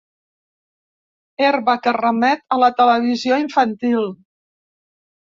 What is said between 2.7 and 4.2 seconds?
televisió infantil.